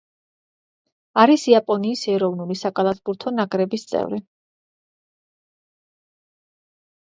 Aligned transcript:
არის 1.23 1.43
იაპონიის 1.51 2.01
ეროვნული 2.13 2.57
საკალათბურთო 2.63 3.35
ნაკრების 3.41 3.87
წევრი. 3.93 4.21